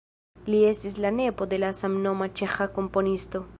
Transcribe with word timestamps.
Li 0.53 0.61
estis 0.69 0.95
la 1.05 1.11
nepo 1.19 1.47
de 1.53 1.61
la 1.65 1.71
samnoma 1.81 2.31
ĉeĥa 2.41 2.71
komponisto. 2.79 3.47